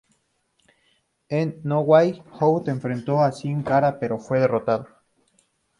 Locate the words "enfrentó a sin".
2.69-3.61